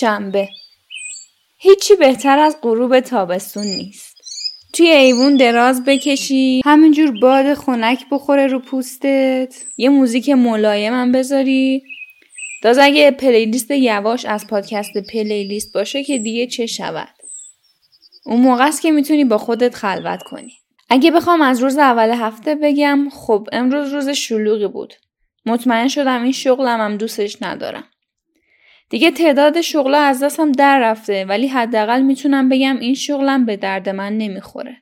[0.00, 0.48] شنبه
[1.58, 4.16] هیچی بهتر از غروب تابستون نیست.
[4.72, 9.54] توی ایوون دراز بکشی همینجور باد خنک بخوره رو پوستت.
[9.76, 11.82] یه موزیک ملایمم بذاری.
[12.62, 17.14] داز اگه پلیلیست یواش از پادکست پلیلیست باشه که دیگه چه شود؟
[18.26, 20.52] اون موقع است که می‌تونی با خودت خلوت کنی.
[20.88, 24.94] اگه بخوام از روز اول هفته بگم خب امروز روز شلوغی بود.
[25.46, 27.84] مطمئن شدم این شغلم هم دوستش ندارم.
[28.90, 33.88] دیگه تعداد شغلا از دستم در رفته ولی حداقل می‌تونم بگم این شغلم به درد
[33.88, 34.76] من نمی‌خوره.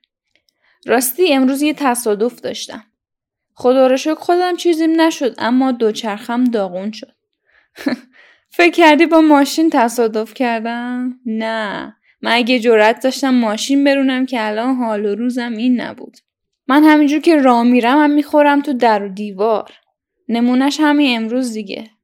[0.86, 2.84] راستی امروز یه تصادف داشتم.
[3.54, 7.12] خدا رو شکر خودم چیزیم نشد اما دوچرخم داغون شد.
[8.56, 11.96] فکر کردی با ماشین تصادف کردم؟ نه.
[12.22, 16.16] من اگه جرأت داشتم ماشین برونم که الان حال و روزم این نبود.
[16.68, 19.72] من همینجور که راه میرم هم می‌خورم تو در و دیوار.
[20.28, 21.90] نمونش همین امروز دیگه.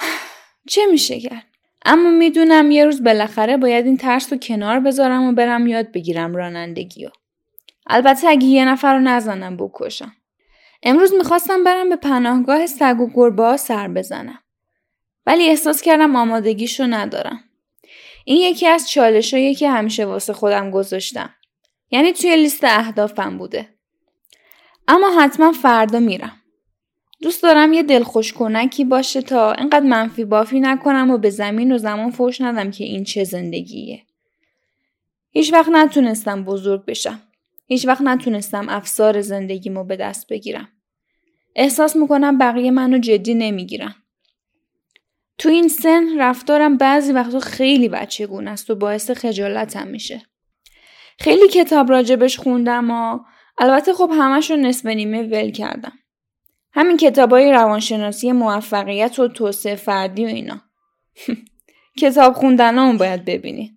[0.68, 1.46] چه میشه کرد؟
[1.84, 6.36] اما می‌دونم یه روز بالاخره باید این ترس رو کنار بذارم و برم یاد بگیرم
[6.36, 7.10] رانندگی رو.
[7.86, 10.12] البته اگه یه نفر رو نزنم بکشم.
[10.82, 14.38] امروز می‌خواستم برم به پناهگاه سگ و گربه سر بزنم.
[15.26, 17.44] ولی احساس کردم آمادگیشو ندارم.
[18.24, 21.34] این یکی از چالشایی که همیشه واسه خودم گذاشتم.
[21.90, 23.68] یعنی توی لیست اهدافم بوده.
[24.88, 26.41] اما حتما فردا میرم.
[27.22, 31.78] دوست دارم یه دلخوش کنکی باشه تا اینقدر منفی بافی نکنم و به زمین و
[31.78, 34.02] زمان فوش ندم که این چه زندگیه.
[35.30, 37.22] هیچ وقت نتونستم بزرگ بشم.
[37.66, 40.68] هیچ وقت نتونستم افسار زندگیمو به دست بگیرم.
[41.56, 43.94] احساس می‌کنم بقیه منو جدی نمی‌گیرن.
[45.38, 50.22] تو این سن رفتارم بعضی وقتا خیلی بچگون است و باعث خجالتم میشه.
[51.18, 53.18] خیلی کتاب راجبش خوندم و
[53.58, 55.92] البته خب همش رو نصف نیمه ول کردم.
[56.74, 60.62] همین کتابای روانشناسی موفقیت و توسعه فردی و اینا.
[62.00, 63.72] کتاب خوندن اون باید ببینی.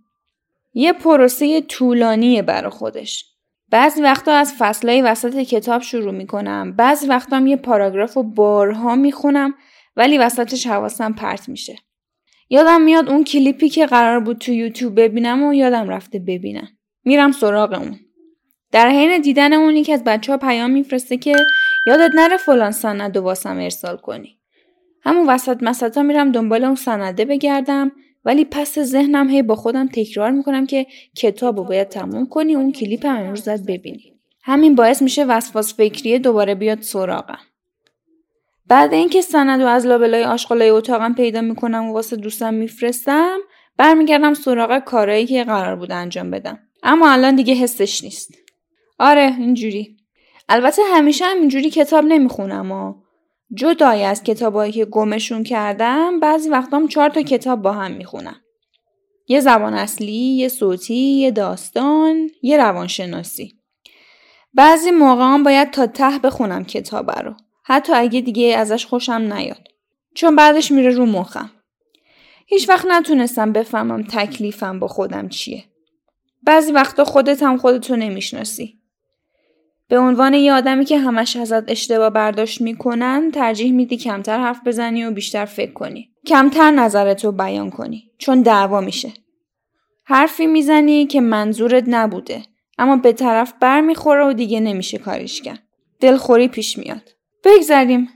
[0.73, 3.25] یه پروسه طولانیه برا خودش.
[3.69, 6.75] بعضی وقتا از فصلهای وسط کتاب شروع می‌کنم.
[6.75, 9.53] بعضی وقتا هم یه پاراگراف و بارها می‌خونم
[9.95, 11.75] ولی وسطش حواسم پرت میشه.
[12.49, 16.67] یادم میاد اون کلیپی که قرار بود تو یوتیوب ببینم و یادم رفته ببینم.
[17.05, 17.99] میرم سراغ اون.
[18.71, 21.35] در حین دیدن اونی که از بچه ها پیام میفرسته که
[21.85, 24.39] یادت نره فلان سند و واسم ارسال کنی.
[25.01, 27.91] همون وسط مسطا میرم دنبال اون سنده بگردم
[28.25, 30.85] ولی پس ذهنم هی با خودم تکرار می‌کنم که
[31.15, 34.13] کتاب رو باید تموم کنی اون کلیپ هم امروز زد ببینی.
[34.43, 37.39] همین باعث میشه وسواس فکریه دوباره بیاد سراغم.
[38.67, 43.37] بعد اینکه سند و از لابلای آشغالای اتاقم پیدا می‌کنم و واسه دوستم میفرستم
[43.77, 48.33] برمیگردم سراغ کارایی که قرار بود انجام بدم اما الان دیگه حسش نیست
[48.99, 49.97] آره اینجوری
[50.49, 52.93] البته همیشه هم اینجوری کتاب نمی‌خونم و
[53.53, 58.41] جدای از کتابایی که گمشون کردم بعضی وقتام چهار تا کتاب با هم می‌خونم.
[59.27, 63.59] یه زبان اصلی، یه صوتی، یه داستان، یه روانشناسی.
[64.53, 67.33] بعضی موقع هم باید تا ته بخونم کتاب رو.
[67.63, 69.67] حتی اگه دیگه ازش خوشم نیاد.
[70.15, 71.51] چون بعدش میره رو مخم.
[72.47, 75.63] هیچ وقت نتونستم بفهمم تکلیفم با خودم چیه.
[76.43, 78.74] بعضی وقتا خودت هم خودتو نمی‌شناسی.
[79.89, 85.05] به عنوان یه آدمی که همش ازت اشتباه برداشت می‌کنن ترجیح میدی کمتر حرف بزنی
[85.05, 86.09] و بیشتر فکر کنی.
[86.27, 89.13] کمتر نظرتو بیان کنی چون دعوا میشه.
[90.03, 92.43] حرفی می‌زنی که منظورت نبوده
[92.77, 95.63] اما به طرف بر می‌خوره و دیگه نمیشه کاریش کرد.
[95.99, 97.15] دلخوری پیش میاد.
[97.43, 98.09] بگذریم.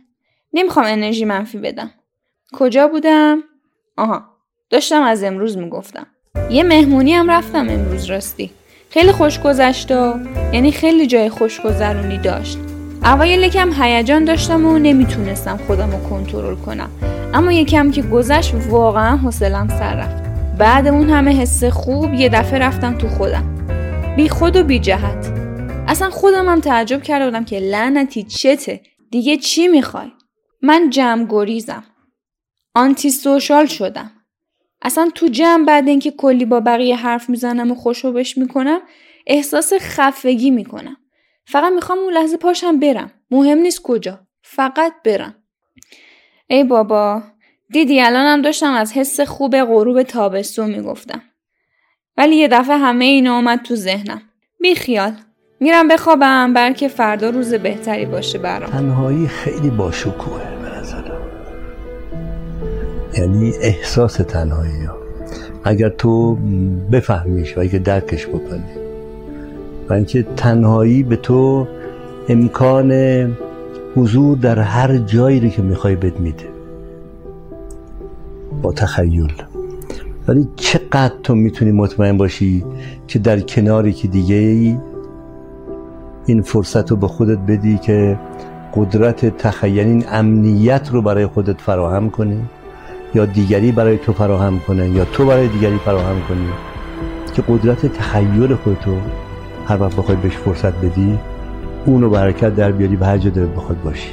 [0.53, 1.91] نمی‌خوام انرژی منفی بدم.
[2.53, 3.43] کجا بودم؟
[3.97, 4.23] آها.
[4.69, 6.07] داشتم از امروز می‌گفتم.
[6.49, 8.51] یه مهمونی هم رفتم امروز راستی.
[8.89, 10.19] خیلی خوش گذشت و
[10.53, 12.57] یعنی خیلی جای خوشگذرونی داشت.
[13.03, 16.89] اوایل یکم هیجان داشتم و نمی‌تونستم خودم رو کنترل کنم.
[17.33, 20.23] اما یکم که گذشت واقعا حوصلم سر رفت.
[20.57, 23.65] بعد اون همه حس خوب یه دفعه رفتم تو خودم.
[24.15, 25.33] بی خود و بی جهت.
[25.87, 28.81] اصلا خودم هم تعجب کرده بودم که لعنتی چته؟
[29.11, 30.11] دیگه چی می‌خوای؟
[30.61, 31.83] من جمع گریزم
[32.75, 34.11] آنتی سوشال شدم.
[34.81, 38.79] اصلا تو جمع بعد اینکه کلی با بقیه حرف می‌زنم و خوشوبش می‌کنم
[39.27, 40.97] احساس خفگی می‌کنم.
[41.45, 43.11] فقط می‌خوام اون لحظه پاشم برم.
[43.31, 45.35] مهم نیست کجا فقط برم.
[46.47, 47.23] ای بابا
[47.71, 51.21] دیدی الانم داشتم از حس خوب غروب تابستون می‌گفتم.
[52.17, 54.21] ولی یه دفعه همه اینا اومد تو ذهنم.
[54.59, 55.13] بی خیال.
[55.59, 58.69] میرم بخوابم بلکه فردا روز بهتری باشه برام.
[58.69, 60.58] تنهایی خیلی باشکوهه
[63.17, 64.95] یعنی احساس تنهایی ها.
[65.63, 66.37] اگر تو
[66.91, 68.63] بفهمیش و اگر درکش بکنی.
[69.89, 71.67] و اینکه تنهایی به تو
[72.29, 72.91] امکان
[73.95, 76.45] حضور در هر جایی که می‌خوای بد میده.
[78.61, 79.33] با تخیل.
[80.27, 82.65] ولی چقدر تو می‌تونی مطمئن باشی
[83.07, 84.77] که در کناری که دیگه ای
[86.25, 88.19] این فرصت رو به خودت بدی که
[88.75, 92.41] قدرت تخیل این امنیت رو برای خودت فراهم کنی؟
[93.13, 96.49] یا دیگری برای تو فراهم کنه یا تو برای دیگری فراهم کنی
[97.33, 98.97] که قدرت تخیل خودتو
[99.67, 101.19] هر وقت بخوای بهش فرصت بدی
[101.85, 104.09] اونو برکت در بیاری به هر جا بخواد باشی.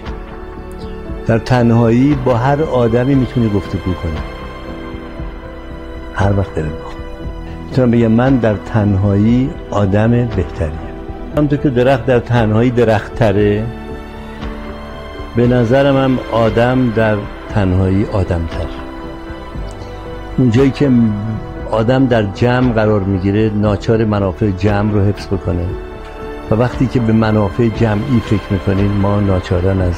[1.26, 4.18] در تنهایی با هر آدمی می‌تونی گفتگو کنی.
[6.14, 6.96] هر وقت دلت بخواد.
[7.70, 10.70] می‌تونم بگم من در تنهایی آدم بهتریه
[11.36, 13.64] همونطور که درخت در تنهایی درخت تره
[15.36, 17.16] به نظرم هم آدم در
[17.54, 18.85] تنهایی آدم تر
[20.38, 20.90] اونجایی که
[21.70, 25.66] آدم در جمع قرار می‌گیره ناچار منافع جمع رو حفظ بکنه.
[26.50, 29.94] و وقتی که به منافع جمعی فکر می‌کنیم ما ناچارن از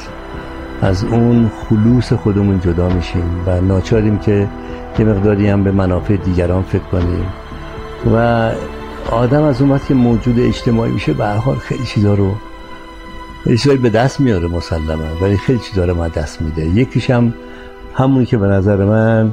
[0.83, 4.49] از اون خلوص خودمون جدا میشیم و ناچاریم که
[4.99, 7.27] یه مقداری هم به منافع دیگران فکر کنیم.
[8.15, 8.51] و
[9.11, 12.31] آدم از اون که موجود اجتماعی میشه به هر حال خیلی چیزا رو
[13.45, 16.67] خیلی به دست میاره مسلما ولی خیلی چیزا رو ما دست میده.
[16.67, 17.35] یکیش هم
[17.95, 19.33] همونی که به نظر من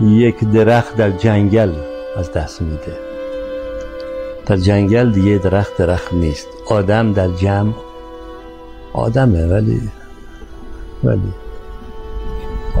[0.00, 1.72] یک درخت در جنگل
[2.16, 2.96] از دست میده.
[4.46, 6.46] در جنگل دیگه درخت درخت نیست.
[6.66, 7.72] آدم در جمع
[8.92, 9.80] آدمه ولی
[11.04, 11.32] ولی.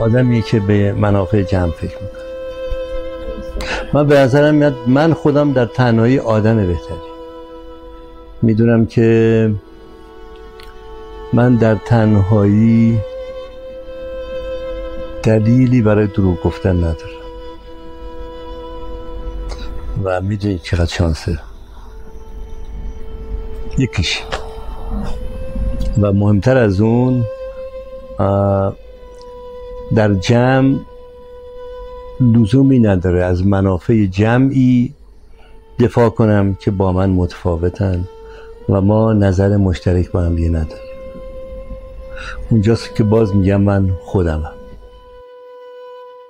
[0.00, 2.18] آدمی که به منافع جمع فکر می‌کنه.
[3.92, 7.08] من به نظرم میاد من خودم در تنهایی آدم بهتری.
[8.42, 9.50] می‌دونم که
[11.32, 12.98] من در تنهایی
[15.22, 17.18] دلیلی برای دروغ گفتن ندارم.
[20.04, 21.38] و می‌دونی چقدر شانسه.
[23.78, 24.22] یکیش.
[26.00, 27.24] و مهمتر از اون
[29.94, 30.76] در جمع
[32.20, 34.94] لزومی نداره از منافع جمعی
[35.78, 38.08] دفاع کنم که با من متفاوتن
[38.68, 40.88] و ما نظر مشترک با هم دیگه نداریم.
[42.50, 44.57] اونجاست که باز میگم من خودمم.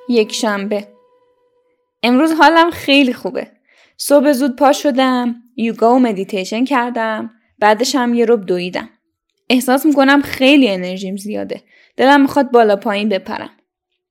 [0.08, 0.88] یک شنبه
[2.02, 3.50] امروز حالم خیلی خوبه.
[3.96, 8.90] صبح زود پا شدم یوگا و مدیتیشن کردم بعدش هم یه رب دویدم.
[9.50, 11.62] احساس می‌کنم خیلی انرژیم زیاده.
[11.96, 13.50] دلم می‌خواد بالا پایین بپرم.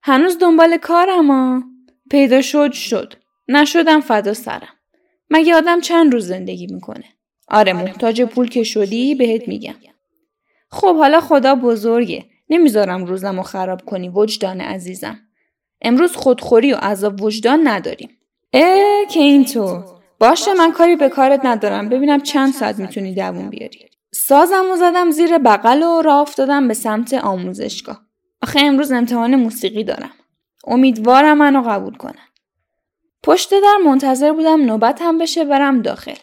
[0.04, 1.64] هنوز دنبال کارم ها.
[2.12, 3.14] پیدا شد شد.
[3.48, 4.74] نشدم فدا سرم.
[5.30, 7.06] مگه آدم چند روز زندگی می‌کنه؟
[7.48, 9.76] آره محتاج پول که شدی بهت میگم.
[10.70, 12.26] خب حالا خدا بزرگه.
[12.50, 15.20] نمی‌ذارم روزم رو خراب کنی وجدان عزیزم.
[15.82, 18.10] امروز خودخوری و عذاب وجدان نداریم.
[18.54, 19.86] اه که اینطور
[20.20, 21.90] باشه من کاری به کارت ندارم.
[21.90, 23.90] ببینم چند ساعت می‌تونی دووم بیاری.
[24.14, 28.02] سازم و زدم زیر بغل و راه افتادم به سمت آموزشگاه.
[28.42, 30.12] آخه امروز امتحان موسیقی دارم.
[30.68, 32.28] امیدوارم منو قبول کنن
[33.24, 36.16] پشت در منتظر بودم نوبت هم بشه برم داخل.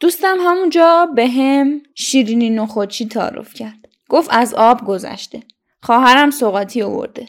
[0.00, 3.88] دوستم همونجا به هم شیرینی نخودچی تعارف کرد.
[4.08, 5.42] گفت از آب گذشته.
[5.82, 7.28] خواهرم سوقاتی آورده.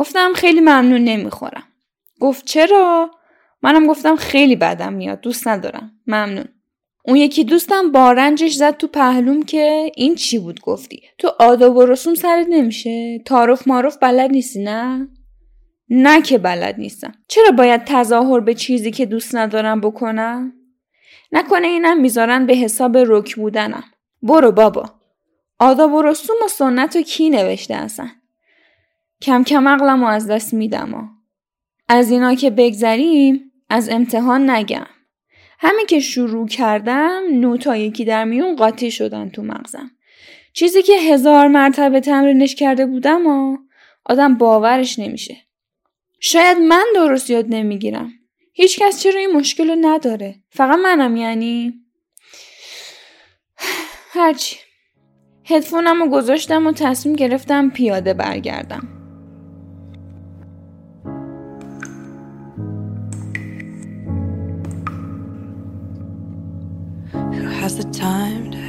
[0.00, 1.62] گفتم خیلی ممنون نمی‌خورم.
[2.20, 3.10] گفت چرا؟
[3.62, 5.92] منم گفتم خیلی بدم میاد دوست ندارم.
[6.06, 6.44] ممنون.
[7.04, 11.86] اون یکی دوستم بارنجش زد تو پهلوم که این چی بود گفتی؟ تو آداب و
[11.86, 15.08] رسوم سرت نمیشه؟ تعارف معروف بلد نیستی نه؟
[15.88, 17.12] نه که بلد نیستم.
[17.28, 20.52] چرا باید تظاهر به چیزی که دوست ندارم بکنم؟
[21.32, 23.84] نکنه اینم می‌ذارن به حساب رک بودنم.
[24.22, 24.84] برو بابا.
[25.58, 28.08] آداب و رسوم و سنت و کی نوشته اصلا؟
[29.22, 31.10] کم کم عقلم از دست میدم
[31.88, 34.86] از اینا که بگذریم از امتحان نگم.
[35.58, 39.90] همین که شروع کردم نوتا یکی در میون قاطی شدن تو مغزم.
[40.52, 43.58] چیزی که هزار مرتبه تمرینش کرده بودم و
[44.04, 45.36] آدم باورش نمیشه.
[46.20, 48.12] شاید من درست یاد نمی‌گیرم.
[48.52, 51.74] هیچکس چرا این مشکل رو نداره؟ فقط منم یعنی؟
[54.14, 54.56] هرچی.
[55.44, 58.99] هدفونم رو گذاشتم و تصمیم گرفتم پیاده برگردم.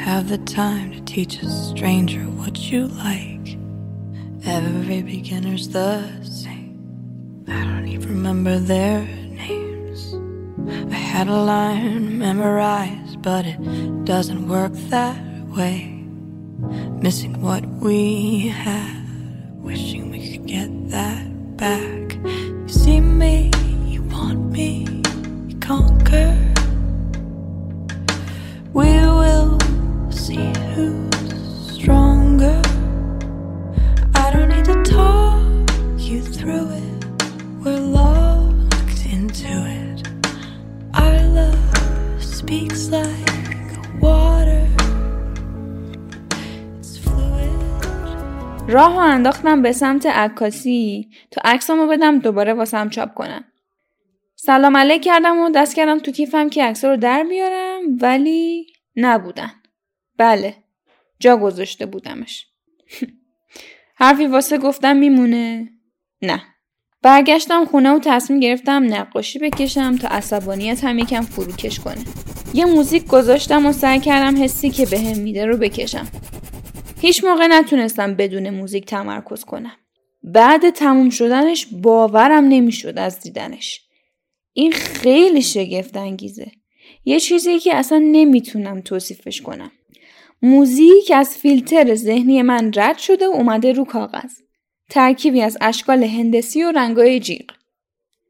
[0.02, 3.58] Have the time to teach a stranger what you like.
[4.46, 7.46] Every beginner's the same.
[7.48, 10.14] I don't even remember their names.
[10.92, 15.18] I had a line memorized, but it doesn't work that
[15.48, 16.04] way.
[17.02, 19.04] Missing what we had,
[19.62, 22.16] wishing we could get that back.
[22.26, 23.52] You see me,
[23.86, 24.88] you want me,
[25.48, 26.41] you conquer.
[48.72, 53.44] راه انداختم به سمت عکاسی تا عکسامو بدم دوباره واسم چاپ کنم.
[54.36, 59.52] سلام علیک کردم و دست کردم تو کیفم که عکس رو در بیارم ولی نبودن.
[60.18, 60.56] بله
[61.20, 62.48] جا گذاشته بودمش.
[64.02, 65.70] حرفی واسه گفتم میمونه؟
[66.22, 66.42] نه.
[67.02, 72.04] برگشتم خونه و تصمیم گرفتم نقاشی بکشم تا عصبانیت هم یکم فروکش کنه.
[72.54, 76.08] یه موزیک گذاشتم و سعی کردم حسی که بهم میده رو بکشم.
[77.02, 79.78] هیچ موقع نتونستم بدون موزیک تمرکز کنم.
[80.24, 83.82] بعد تموم شدنش باورم نمی‌شد از دیدنش.
[84.54, 86.52] این خیلی شگفت انگیزه.
[87.06, 89.72] یه چیزی که اصلا نمی‌تونم توصیفش کنم.
[90.42, 94.32] موزیک از فیلتر ذهنی من رد شده و اومده رو کاغذ.
[94.90, 97.52] ترکیبی از اشکال هندسی و رنگای جیغ.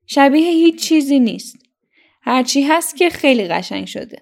[0.08, 1.56] شبیه هیچ چیزی نیست.
[2.22, 4.22] هرچی هست که خیلی قشنگ شده.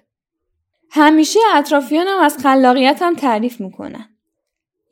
[0.90, 4.06] همیشه اطرافیانم از خلاقیتم تعریف می‌کنن.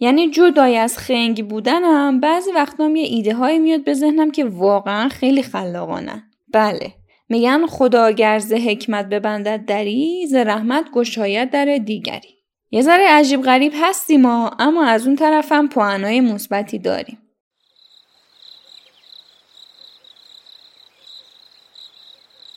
[0.00, 5.08] یعنی جدای از خنگی بودنم بعضی وقتا یه ایده های میاد به ذهنم که واقعا
[5.08, 6.24] خیلی خلاقانه.
[6.54, 6.92] بله
[7.28, 12.38] میگن خدا گرز حکمت ببندد دری ز رحمت گشاید در دیگری.
[12.70, 17.18] یه ذره عجیب غریب هستیم ما اما از اون طرفم پوانای مثبتی داریم.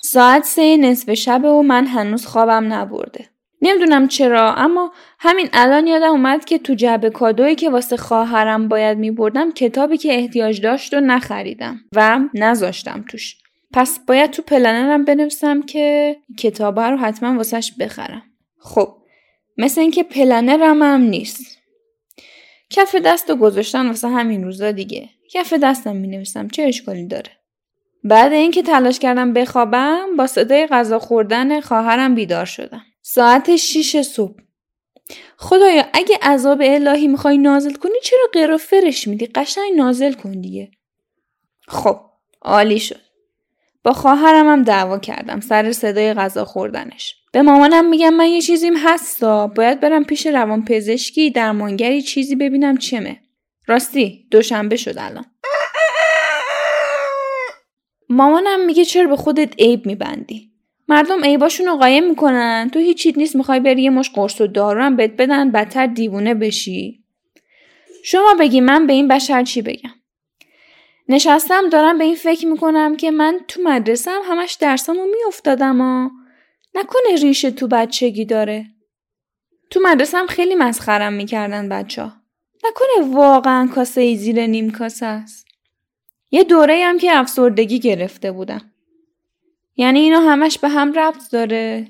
[0.02, 3.31] ساعت سه نصف شب و من هنوز خوابم نبرده.
[3.62, 8.98] نمی‌دونم چرا اما همین الان یادم اومد که تو جعبه کادویی که واسه خواهرم باید
[8.98, 13.36] میبردم کتابی که احتیاج داشت و نخریدم و نذاشتم توش.
[13.74, 18.24] پس باید تو پلنرم بنویسم که کتاب رو حتما واسش بخرم.
[18.60, 18.98] خب
[19.58, 21.58] مثل اینکه پلنرم هم نیست.
[22.70, 25.10] کف دست رو گذاشتن واسه همین روزا دیگه.
[25.34, 27.32] کف دستم می نویسم چه اشکالی داره؟
[28.04, 32.82] بعد اینکه تلاش کردم بخوابم با صدای غذا خوردن خواهرم بیدار شدم.
[33.02, 34.42] ساعت 6 صبح.
[35.38, 40.72] خدایا اگه عذاب الهی می‌خوای نازل کنی چرا قرا فرش میدی؟ قشنگ نازل کن دیگه.
[41.68, 42.00] خب
[42.42, 43.02] عالی شد.
[43.84, 47.16] با خواهرم هم دعوا کردم سر صدای غذا خوردنش.
[47.32, 49.48] به مامانم میگم من یه چیزیم هستا.
[49.48, 53.22] باید برم پیش روان پزشکی درمانگری چیزی ببینم چمه
[53.68, 55.26] راستی دوشنبه شد الان.
[58.10, 60.51] مامانم میگه چرا به خودت عیب میبندی؟
[60.92, 62.70] مردم عیباشون رو قایم می‌کنن.
[62.74, 67.04] تو هیچ نیست می‌خوای بری یه مش قرص و دارو بهت بدن بدتر دیوونه بشی.
[68.04, 69.92] شما بگی من به این بشر چی بگم؟
[71.10, 76.10] نشستم دارم به این فکر می‌کنم که من تو مدرسه هم همش درسامو میافتادم و
[76.76, 78.66] نکنه ریشه تو بچگی داره.
[79.70, 82.14] تو مدرسه هم خیلی مسخرم می‌کردن بچه ها.
[82.64, 85.48] نکنه واقعا کاسه ای زیر نیم کاسه است.
[86.32, 88.71] یه دوره هم که افسردگی گرفته بودم.
[89.76, 91.88] یعنی اینا همش به هم ربط داره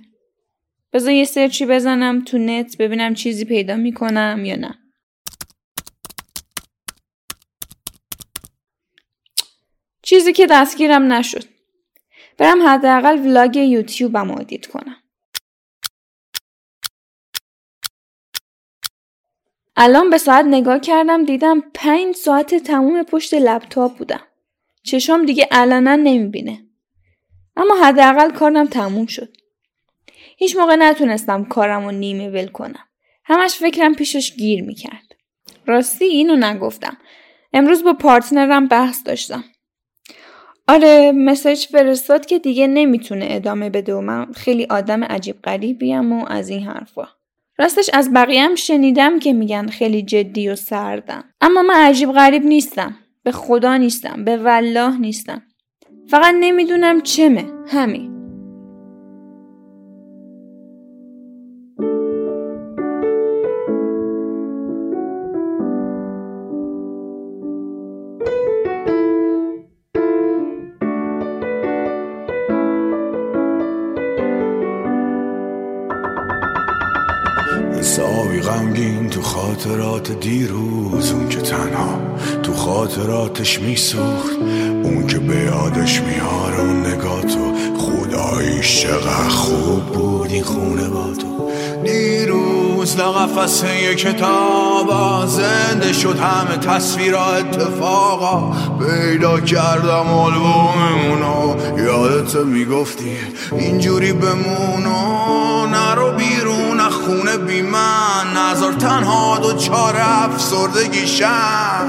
[0.93, 4.77] بذار یه search ی بزنم تو net ببینم چیزی پیدا می‌کنم یا نه
[10.03, 11.43] چیزی که دستگیرم نشد.
[12.37, 14.97] برم حداقل vlog YouTube م edit کنم.
[19.75, 24.27] الان به ساعت نگاه کردم دیدم پنج ساعت تموم پشت لپتاپ بودم.
[24.83, 26.70] چشام دیگه علنا نمی‌بینه.
[27.55, 29.37] اما حداقل کارم تموم شد.
[30.37, 32.87] هیچ موقع نتونستم کارم رو نیمه ول کنم.
[33.25, 35.15] همش فکرم پیشش گیر می‌کرد.
[35.65, 36.97] راستی اینو نگفتم.
[37.53, 39.43] امروز با پارتنرم بحث داشتم.
[40.67, 46.25] آره مسج فرستاد که دیگه نمی‌تونه ادامه بده و من خیلی آدم عجیب غریبیم و
[46.27, 47.07] از این حرفا.
[47.57, 51.23] راستش از بقیه هم شنیدم که میگن خیلی جدی و سردم.
[51.41, 52.97] اما من عجیب غریب نیستم.
[53.23, 54.25] به خدا نیستم.
[54.25, 55.41] به والله نیستم.
[56.11, 57.45] فقط نمی‌دونم چمه.
[57.67, 58.20] همین.
[78.41, 81.99] غمگین تو خاطرات دیروز اون که تنها
[82.43, 84.35] تو خاطراتش میسوخت
[84.83, 91.13] اون که به یادش میاره اون نگاه تو خداییش چقدر خوب بود این خونه با
[91.13, 91.51] تو.
[91.83, 94.91] دیروز لقفسه یه کتاب
[95.27, 103.17] زنده شد همه تصویر اتفاقا پیدا کردم آلبوممونو یادت می‌گفتی
[103.51, 106.10] اینجوری بمونو نرو
[107.31, 111.87] از خونه بی من نظر تنها دو چار افسردگیشم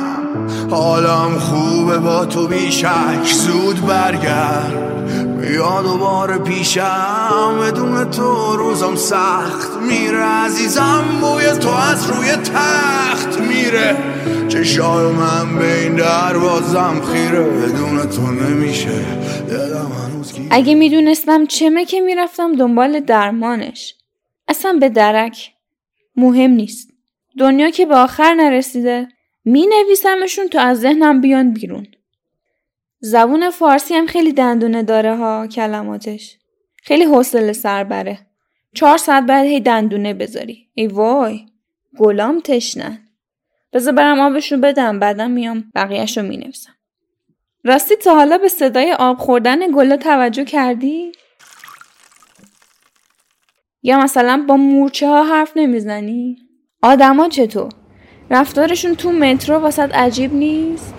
[0.70, 4.92] حالم خوبه با تو بیشک زود برگرد.
[5.40, 10.22] بیا دوباره پیشم بدون تو روزم سخت میره.
[10.22, 13.96] عزیزم بوی تو از روی تخت میره.
[14.48, 19.04] چشای من به این دروازم خیره بدون تو نمیشه.
[19.48, 23.94] دلم هنوز اگه می‌دونستم چمه که می‌رفتم دنبال درمانش.
[24.48, 25.52] اصلا به درک
[26.16, 26.90] مهم نیست.
[27.38, 29.08] دنیا که به آخر نرسیده
[29.44, 31.86] می نویسمشون تا از ذهنم بیان بیرون.
[33.00, 36.38] زبون فارسی هم خیلی دندونه داره ها کلماتش.
[36.82, 38.18] خیلی حوصله سر بره.
[38.74, 40.68] چهار ساعت بعد هی دندونه بذاری.
[40.74, 41.46] ای وای
[41.98, 43.08] گلام تشنن
[43.72, 46.72] بذار برم آبشو بدم بعدم میام بقیهش رو می‌نویسم.
[47.64, 51.12] راستی تا حالا به صدای آب خوردن گلا توجه کردی؟
[53.82, 56.36] یا مثلا با مورچه ها حرف نمی‌زنی؟
[56.82, 57.68] آدما چطور؟
[58.30, 60.94] رفتارشون تو مترو واسط عجیب نیست؟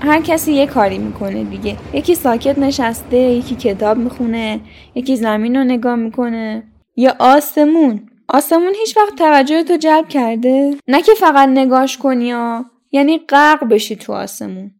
[0.00, 1.76] هر کسی یه کاری می‌کنه دیگه.
[1.92, 4.60] یکی ساکت نشسته یکی کتاب می‌خونه
[4.94, 6.62] یکی زمین رو نگاه می‌کنه.
[6.96, 8.10] یا آسمون.
[8.28, 12.64] آسمون هیچ وقت توجه تو جلب کرده؟ نه که فقط نگاش کنی ها.
[12.92, 14.70] یعنی غرق بشی تو آسمون.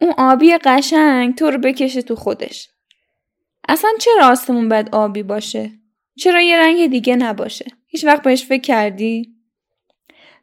[0.00, 2.68] اون آبی قشنگ تو رو بکشه تو خودش.
[3.68, 5.70] اصلا چرا آسمون باید آبی باشه؟
[6.18, 9.34] چرا یه رنگ دیگه نباشه؟ هیچ وقت بهش فکر کردی؟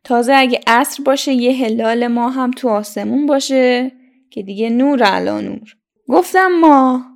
[0.03, 3.91] تازه اگه عصر باشه یه هلال ما هم تو آسمون باشه
[4.29, 5.75] که دیگه نور علا نور.
[6.07, 7.07] گفتم ماه.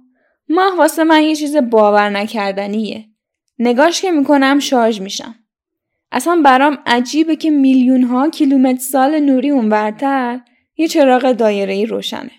[0.50, 3.06] ماه واسه من یه چیز باور نکردنیه.
[3.60, 5.36] نگاش که می‌کنم شارژ میشم.
[6.12, 10.40] اصلا برام عجیبه که میلیون ها کیلومتر سال نوری اونورتر
[10.78, 12.32] یه چراغ دایره ای روشنه.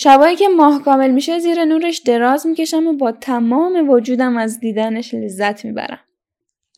[0.00, 5.14] شبایی که ماه کامل میشه زیر نورش دراز می‌کشم و با تمام وجودم از دیدنش
[5.14, 6.00] لذت می‌برم.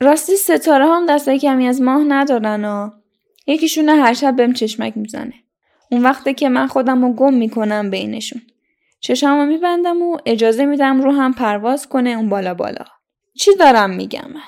[0.00, 2.90] راستی ستاره هم دسته کمی از ماه ندارن و
[3.46, 5.34] یکیشون هر شب بهم چشمک می‌زنه.
[5.90, 8.42] اون وقته که من خودم رو گم می‌کنم بینشون.
[9.00, 12.84] چشمو میبندم و اجازه میدم رو هم پرواز کنه اون بالا بالا.
[13.34, 14.40] چی دارم میگم من؟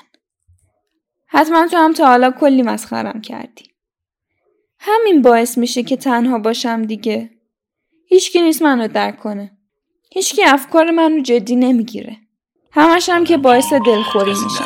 [1.27, 3.65] حتما تو هم تا حالا کلی مسخرم کردی.
[4.79, 7.29] همین باعث میشه که تنها باشم دیگه.
[8.13, 9.51] هیچکی نیست منو درک کنه.
[10.11, 12.17] هیچکی افکار من رو جدی نمی‌گیره.
[12.71, 14.63] همش هم که باعث دلخوری میشه.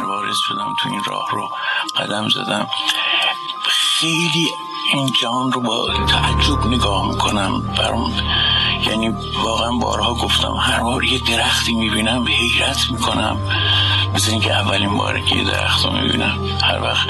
[0.48, 1.50] شدم تو این راه رو
[1.98, 2.68] قدم زدم.
[3.68, 4.50] خیلی
[4.94, 7.76] این جان رو با تعجب نگاه می‌کنم.
[7.78, 8.14] برام
[8.88, 9.10] یعنی
[9.44, 13.38] واقعا بارها گفتم هر بار یه درختی می‌بینم حیرت می‌کنم.
[14.16, 16.58] مثل اینکه اولین باره که یه درخت رو می‌بینم.
[16.64, 17.08] هر وقت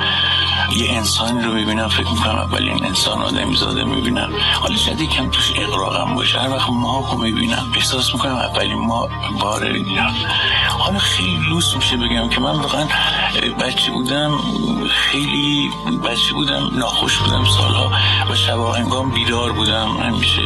[0.77, 4.29] یه انسانی رو می‌بینم فکر می‌کنم اولین انسان آدمی زاده می‌بینم.
[4.53, 7.71] حالا شاید کم توش اقراقم باشه هر وقت ماه رو می‌بینم.
[7.75, 9.09] احساس می‌کنم اولین ما
[9.39, 10.15] باره می‌بینم
[10.69, 12.87] حالا خیلی لوس میشه بگم که من واقعا
[13.59, 14.31] بچه بودم
[14.89, 15.69] خیلی
[16.05, 17.91] بچه بودم ناخوش بودم سالها
[18.29, 19.97] و شب هنگام بیدار بودم.
[19.97, 20.41] همیشه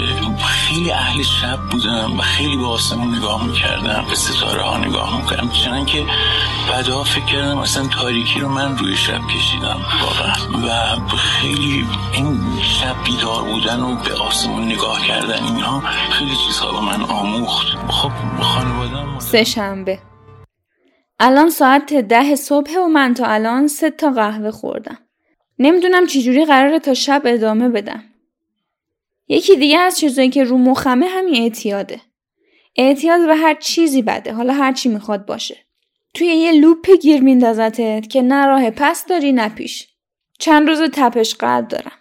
[0.45, 5.49] خیلی اهل شب بودم و خیلی به آسمون نگاه می‌کردم به ستاره ها نگاه می‌کردم.
[5.49, 6.05] چنان که
[6.69, 9.77] بعدها فکر کردم اصلا تاریکی رو من روی شب کشیدم.
[10.01, 15.79] واقعا و خیلی این شب بیدار بودن و به آسمون نگاه کردن اینها
[16.11, 19.99] خیلی چیزها به من آموخت خب خانوادم سه شنبه
[21.19, 24.97] الان ساعت ده صبح و من تا الان سه تا قهوه خوردم.
[25.59, 28.03] نمی‌دونم چجوری قراره تا شب ادامه بدم.
[29.27, 32.01] یکی دیگه از چیزایی که رو مخمه همین اعتیاده.
[32.75, 34.33] اعتیاد به هر چیزی بده.
[34.33, 35.57] حالا هر چی می‌خواد باشه.
[36.13, 39.90] توی یه لوپ گیر میندازتت که نه راه پس داری نه پیش.
[40.41, 41.97] چند روز تپش قد دارم.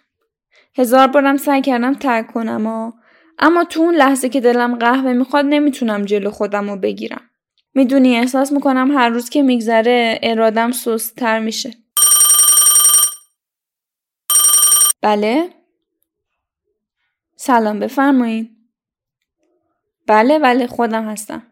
[0.77, 2.91] هزار بارم سعی کردم ترک کنم و
[3.39, 7.21] اما تو اون لحظه که دلم قهوه می‌خواد نمی‌تونم جلو خودم رو بگیرم.
[7.73, 11.73] می‌دونی احساس می‌کنم هر روز که میگذره ارادم سستتر میشه.
[15.01, 15.49] بله؟
[17.35, 18.57] سلام بفرمایید.
[20.07, 21.43] بله بله خودم هستم.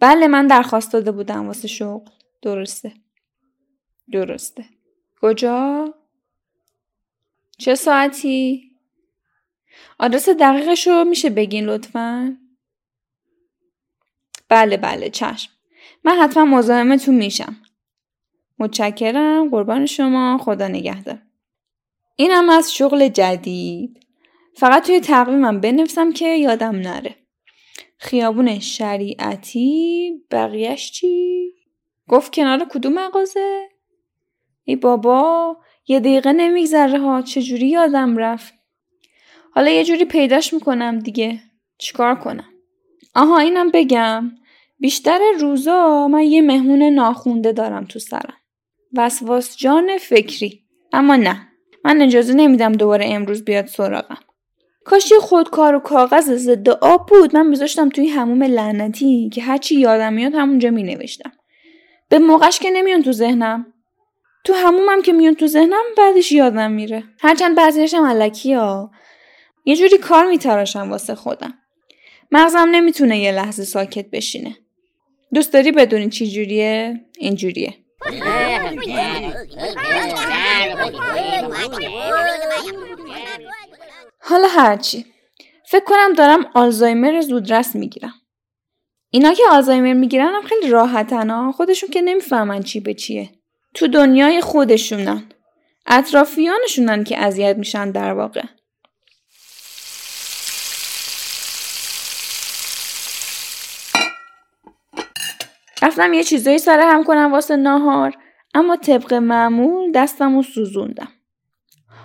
[0.00, 2.10] بله من درخواست داده بودم واسه شغل.
[2.42, 2.92] درسته.
[4.12, 4.64] درسته.
[5.24, 5.94] کجا؟
[7.58, 8.70] چه ساعتی؟
[9.98, 12.36] آدرس دقیقش رو میشه بگین لطفاً؟
[14.48, 15.52] بله بله چشم.
[16.04, 17.56] من حتما مزاحمتون میشم.
[18.58, 21.18] متشکرم قربان شما خدا نگهدار
[22.16, 24.06] اینم از شغل جدید
[24.54, 27.16] فقط توی تقویمم بنویسم که یادم نره
[27.98, 31.52] خیابون شریعتی بقیهش چی؟
[32.08, 33.73] گفت کنار کدوم مغازه؟
[34.64, 38.54] ای بابا یه دقیقه نمیگذره ها چجوری یادم رفت؟
[39.50, 41.40] حالا یه جوری پیداش می‌کنم دیگه.
[41.78, 42.48] چیکار کنم؟
[43.14, 44.30] آها اینم بگم.
[44.78, 48.36] بیشتر روزا من یه مهمون ناخونده دارم تو سرم.
[48.96, 50.60] وسواس جان فکری.
[50.92, 51.48] اما نه
[51.84, 54.18] من اجازه نمیدم دوباره امروز بیاد سراغم.
[54.84, 57.36] کاش یه خودکار و کاغذ ضد آب بود.
[57.36, 61.32] من میذاشتم توی هموم لعنتی که هرچی یادم میاد همونجا مینوشتم.
[62.08, 63.73] به موقعش که نمیان تو ذهنم.
[64.44, 67.04] تو همومم که میان تو ذهنم بعدش یادم میره.
[67.20, 68.90] هرچند بعضیش هم علکی ها
[69.64, 71.54] یه جوری کار میتراشم واسه خودم.
[72.32, 74.56] مغزم نمی‌تونه یه لحظه ساکت بشینه.
[75.34, 77.74] دوست داری بدونی چی جوریه؟ این جوریه.
[84.18, 85.06] حالا هرچی.
[85.66, 88.14] فکر کنم دارم آلزایمر زودرس می‌گیرم.
[89.10, 91.52] اینا که آلزایمر می‌گیرن هم خیلی راحتن ها.
[91.52, 93.30] خودشون که نمی‌فهمن چی به چیه.
[93.74, 95.22] تو دنیای خودشونن.
[95.86, 98.42] اطرافیانشونن که اذیت میشن در واقع.
[105.82, 108.16] رفتم یه چیزایی سر هم کنم واسه ناهار
[108.54, 111.08] اما طبق معمول دستم رو سوزوندم.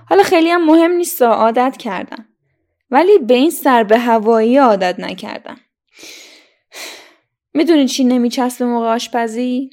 [0.10, 2.26] حالا خیلی هم مهم نیست عادت کردم
[2.92, 5.58] ولی به این سر به هوایی عادت نکردم.
[7.54, 9.70] می‌دونی چی نمیچسبه موقع آشپزی؟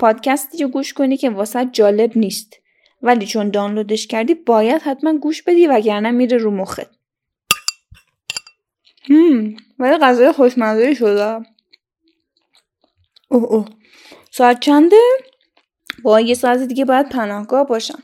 [0.00, 2.56] پادکستی رو گوش کنی که واسه جالب نیست.
[3.02, 6.90] ولی چون دانلودش کردی باید حتما گوش بدی وگرنه میره رو مخت.
[9.10, 11.46] هم ولی غذای خوشمزه شده.
[13.28, 13.68] اوه اوه.
[14.30, 14.96] ساعت چنده؟
[16.02, 18.02] با یه ساعت دیگه باید پناهگاه باشم.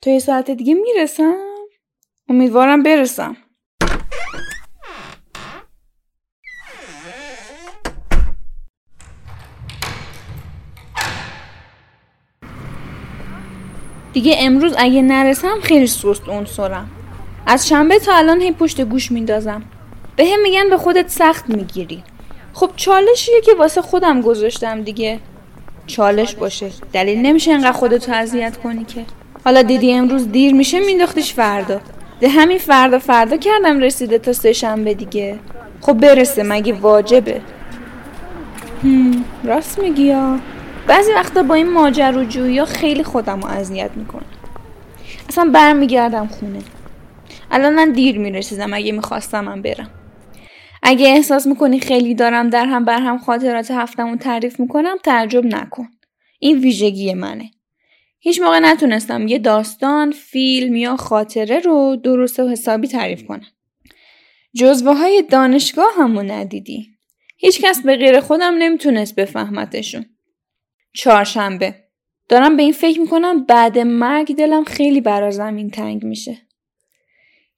[0.00, 1.44] تا یه ساعت دیگه می‌رسم؟
[2.28, 3.36] امیدوارم برسم.
[14.14, 16.90] دیگه امروز اگه نرسم خیلی سست اون سرم.
[17.46, 19.62] از شنبه تا الان هی پشت گوش میندازم.
[20.16, 22.02] به هم میگن به خودت سخت می‌گیری.
[22.52, 25.18] خب چالشیه که واسه خودم گذاشتم دیگه.
[25.86, 26.70] چالش باشه.
[26.92, 29.04] دلیل نمیشه انقدر خودتو اذیت کنی که.
[29.44, 31.80] حالا دیدی امروز دیر میشه مینداختیش فردا.
[32.20, 35.38] ده همین فردا فردا کردم رسیده تا سه شنبه دیگه.
[35.80, 37.40] خب برسه مگه واجبه؟
[38.82, 40.38] هم راست میگی یا؟
[40.86, 44.24] بعضی وقتا با این ماجراجویی ها خیلی خودم رو اذیت می‌کنه
[45.28, 46.58] اصلا برمیگردم خونه
[47.50, 49.90] الان من دیر می‌رسیدم اگه می‌خواستم من برم
[50.82, 55.88] اگه احساس می‌کنی خیلی دارم در هم بر هم خاطرات هفتمون تعریف می‌کنم تعجب نکن
[56.38, 57.50] این ویژگی منه
[58.20, 63.46] هیچ موقع نتونستم یه داستان، فیلم یا خاطره رو درست و حسابی تعریف کنم.
[64.56, 66.86] جزوه های دانشگاه همو ندیدی.
[67.36, 70.06] هیچکس به غیر خودم نمی‌تونست بفهمتشون.
[70.94, 71.74] چهارشنبه
[72.28, 76.38] دارم به این فکر می‌کنم بعد مرگ دلم خیلی برا زمین تنگ میشه.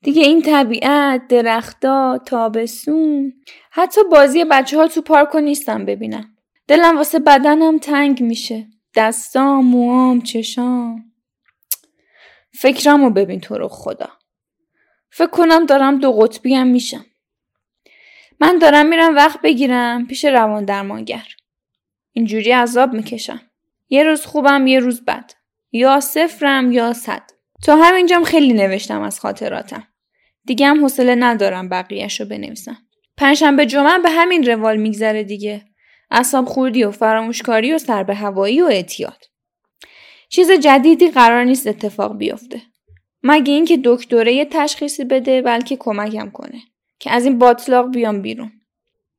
[0.03, 3.33] دیگه این طبیعت، درختا، تابستون،
[3.71, 6.37] حتی بازی بچه ها تو پارکو نیستم ببینم.
[6.69, 8.67] دلم واسه بدنم تنگ میشه.
[8.97, 11.13] دستام، موام، چشام.
[12.59, 14.09] فکرامو ببین تو رو خدا.
[15.11, 17.07] فکر کنم دارم دو قطبی هم میشم.
[18.41, 21.27] من دارم میرم وقت بگیرم پیش روان درمانگر.
[22.17, 23.41] اینجوری عذاب می‌کشم.
[23.89, 25.31] یه روز خوبم یه روز بد.
[25.73, 27.23] یا صفرم یا صد.
[27.63, 29.89] تا همینجام خیلی نوشتم از خاطراتم.
[30.45, 32.77] دیگه هم حوصله ندارم بقیهش رو بنویسم.
[33.17, 35.65] پنجشنبه جمعه به همین روال میگذره دیگه.
[36.11, 39.25] اصاب خوردی و فراموشکاری و سر به هوایی و اعتیاد.
[40.29, 42.63] چیز جدیدی قرار نیست اتفاق بیفته.
[43.23, 46.61] مگه اینکه دکتره یه تشخیصی بده بلکه کمکم کنه
[46.99, 48.53] که از این باطلاق بیام بیرون.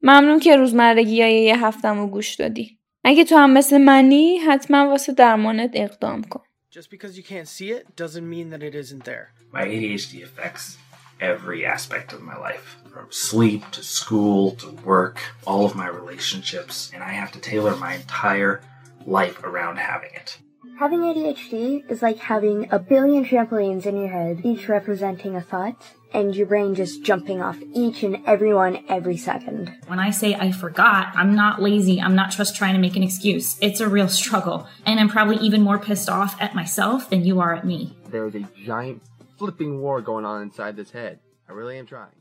[0.02, 2.77] ممنون که روزمرگی های یه هفتم رو گوش دادی.
[3.07, 6.41] اگه تو هم مثل منی حتما واسه درمانت اقدام کن.
[6.71, 9.27] Just because you can't see it doesn't mean that it isn't there.
[9.53, 10.79] My ADHD affects
[11.21, 16.91] every aspect of my life from sleep to school to work, all of my relationships,
[16.95, 18.63] and I have to tailor my entire
[19.07, 20.39] life around having it.
[20.79, 25.81] Having ADHD is like having a billion trampolines in your head, each representing a thought,
[26.15, 29.73] and your brain just jumping off each and every one every second.
[29.87, 32.01] When I say I forgot, I'm not lazy.
[32.01, 33.57] I'm not just trying to make an excuse.
[33.61, 34.67] It's a real struggle.
[34.87, 37.97] And I'm probably even more pissed off at myself than you are at me.
[38.11, 39.03] There's a giant
[39.39, 41.19] flipping war going on inside this head.
[41.49, 42.17] I really am trying.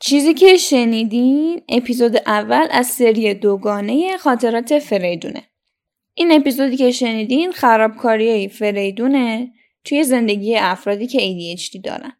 [0.00, 5.42] چیزی که شنیدین اپیزود اول از سری دوگانه خاطرات فریدونه.
[6.14, 9.52] این اپیزودی که شنیدین خرابکاری های فریدونه
[9.84, 12.12] توی زندگی افرادی که ADHD دارن.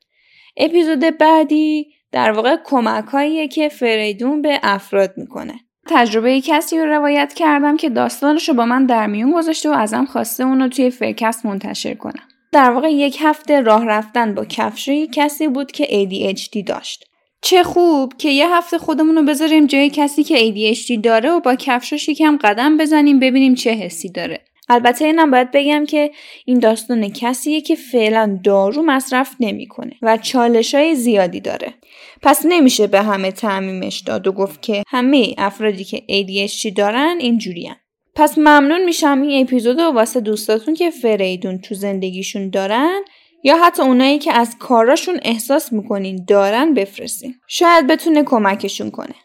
[0.57, 5.53] اپیزود بعدی در واقع کمک که فریدون به افراد می‌کنه.
[5.87, 10.05] تجربه کسی رو روایت کردم که داستانش رو با من در میون گذاشته و ازم
[10.05, 12.23] خواسته اون رو توی فرکست منتشر کنم.
[12.51, 17.05] در واقع یک هفته راه رفتن با کفشوی کسی بود که ADHD داشت.
[17.41, 21.55] چه خوب که یه هفته خودمون رو بذاریم جای کسی که ADHD داره و با
[21.55, 24.41] کفشاش یکم قدم بزنیم ببینیم چه حسی داره.
[24.71, 26.11] البته اینم باید بگم که
[26.45, 31.73] این داستان کسیه که فعلا دارو مصرف نمی‌کنه و چالش های زیادی داره.
[32.21, 37.73] پس نمیشه به همه تعمیمش داد و گفت که همه افرادی که ADHD دارن اینجورین.
[38.15, 43.01] پس ممنون میشم این اپیزود رو واسه دوستاتون که فریدون تو زندگیشون دارن
[43.43, 47.35] یا حتی اونایی که از کاراشون احساس می‌کنین دارن بفرستین.
[47.47, 49.15] شاید بتونه کمکشون کنه.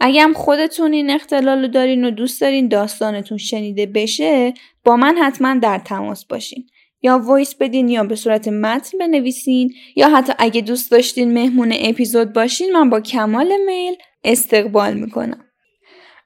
[0.00, 4.54] اگه هم خودتون این اختلال رو دارین و دوست دارین داستانتون شنیده بشه
[4.96, 6.66] من حتما در تماس باشین.
[7.02, 12.32] یا voice بدین یا به صورت متن بنویسین یا حتی اگه دوست داشتین مهمون اپیزود
[12.32, 15.47] باشین من با کمال میل استقبال می‌کنم.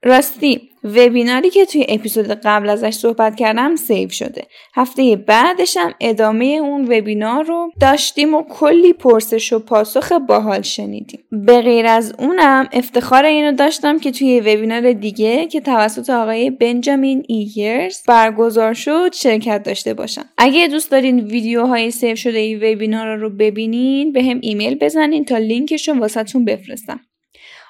[0.04, 4.42] راستی وبیناری که توی اپیزود قبل ازش صحبت کردم save شده.
[4.74, 11.20] هفته بعدشم ادامه اون وبینار رو داشتیم و کلی پرسش و پاسخ باحال شنیدیم.
[11.30, 17.24] به غیر از اونم افتخار اینو داشتم که توی وبینار دیگه که توسط آقای بنجامین
[17.28, 20.24] ایگرز برگزار شد شرکت داشته باشم.
[20.38, 25.88] اگه دوست دارین ویدیوهای save شده این وبینار رو ببینین بهم ایمیل بزنین تا لینکش
[25.88, 27.00] رو واسهتون بفرستم.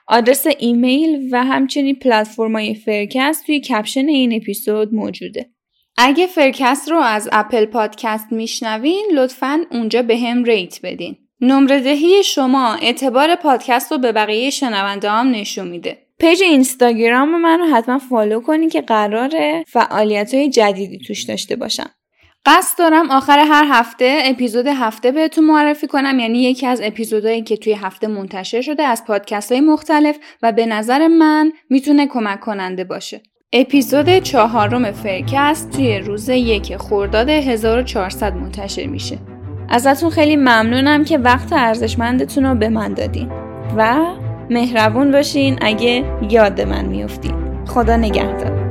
[0.07, 5.51] آدرس ایمیل و همچنین پلتفرمای فرکست توی caption این اپیزود موجوده.
[5.97, 11.17] اگه فرکست رو از Apple Podcast میشنوین لطفا اونجا بهم rate بدین.
[11.41, 15.99] نمره دهی شما اعتبار پادکست رو به بقیه شنونده هم نشون میده.
[16.18, 19.31] page اینستاگرام من رو حتما follow کنین که قراره
[19.67, 21.91] فعالیت های جدیدی توش داشته باشم.
[22.46, 27.57] قصد دارم آخر هر هفته اپیزود هفته بهتون معرفی کنم یعنی یکی از اپیزودهایی که
[27.57, 32.85] توی هفته منتشر شده از پادکست های مختلف و به نظر من می‌تونه کمک کننده
[32.85, 33.22] باشه.
[33.52, 39.18] اپیزود چهارم فرکست توی روز یک خرداد 1400 منتشر میشه.
[39.68, 43.28] ازتون خیلی ممنونم که وقت ارزشمندتون رو به من دادین
[43.76, 43.98] و
[44.50, 47.64] مهربون باشین اگه یاد من میفتین.
[47.66, 48.62] خدا نگهدار.